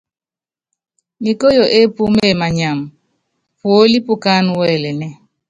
Nikóyo 1.23 1.65
épúme 1.81 2.25
manyama, 2.39 2.85
puólí 3.59 3.95
pukáánɛ́ 4.05 4.55
wɛlɛnɛ́ɛ. 4.59 5.09